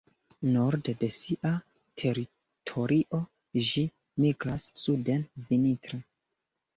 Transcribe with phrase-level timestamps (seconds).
[0.53, 1.49] Norde de sia
[2.03, 3.19] teritorio
[3.67, 3.83] ĝi
[4.23, 6.01] migras suden vintre.